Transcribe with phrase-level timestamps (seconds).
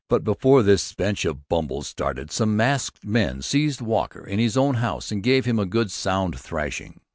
[0.09, 4.73] But before this bench of bumbles started some masked men seized Walker in his own
[4.77, 7.01] house and gave him a good sound thrashing.